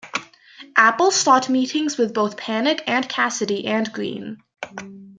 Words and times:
Apple 0.77 1.11
sought 1.11 1.47
meetings 1.47 1.95
with 1.95 2.11
both 2.11 2.35
Panic 2.35 2.81
and 2.87 3.07
Casady 3.07 3.67
and 3.67 3.93
Greene. 3.93 4.41